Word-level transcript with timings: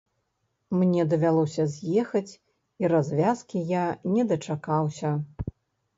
Мне 0.79 1.03
давялося 1.11 1.63
з'ехаць, 1.75 2.31
і 2.85 2.91
развязкі 2.95 3.57
я 3.77 3.85
не 4.15 4.29
дачакаўся. 4.33 5.17